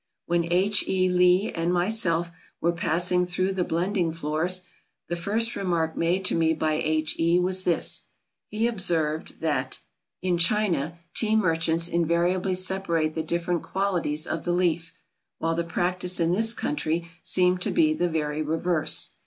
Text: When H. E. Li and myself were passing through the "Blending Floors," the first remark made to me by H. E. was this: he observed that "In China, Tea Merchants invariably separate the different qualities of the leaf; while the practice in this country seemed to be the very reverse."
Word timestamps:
When 0.25 0.51
H. 0.51 0.83
E. 0.87 1.07
Li 1.09 1.51
and 1.53 1.71
myself 1.71 2.31
were 2.59 2.71
passing 2.71 3.27
through 3.27 3.53
the 3.53 3.63
"Blending 3.63 4.11
Floors," 4.11 4.63
the 5.09 5.15
first 5.15 5.55
remark 5.55 5.95
made 5.95 6.25
to 6.25 6.33
me 6.33 6.55
by 6.55 6.73
H. 6.73 7.13
E. 7.19 7.37
was 7.39 7.65
this: 7.65 8.01
he 8.47 8.65
observed 8.65 9.41
that 9.41 9.79
"In 10.23 10.39
China, 10.39 10.97
Tea 11.13 11.35
Merchants 11.35 11.87
invariably 11.87 12.55
separate 12.55 13.13
the 13.13 13.21
different 13.21 13.61
qualities 13.61 14.25
of 14.25 14.43
the 14.43 14.53
leaf; 14.53 14.91
while 15.37 15.53
the 15.53 15.63
practice 15.63 16.19
in 16.19 16.31
this 16.31 16.55
country 16.55 17.07
seemed 17.21 17.61
to 17.61 17.69
be 17.69 17.93
the 17.93 18.09
very 18.09 18.41
reverse." 18.41 19.11